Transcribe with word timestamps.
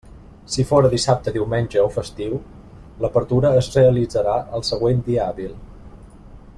Si 0.53 0.63
fóra 0.69 0.87
dissabte, 0.93 1.33
diumenge 1.35 1.83
o 1.89 1.91
festiu, 1.97 2.33
l'apertura 3.05 3.53
es 3.61 3.69
realitzarà 3.77 4.35
el 4.59 4.67
següent 4.71 5.05
dia 5.11 5.29
hàbil. 5.29 5.55